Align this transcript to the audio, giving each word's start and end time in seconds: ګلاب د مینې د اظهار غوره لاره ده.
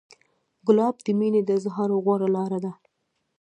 ګلاب 0.67 0.95
د 1.05 1.07
مینې 1.19 1.41
د 1.45 1.49
اظهار 1.59 1.89
غوره 2.03 2.27
لاره 2.35 2.59
ده. 2.65 2.71